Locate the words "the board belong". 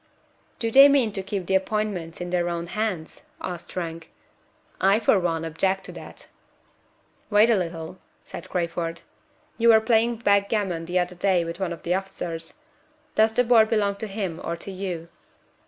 13.35-13.93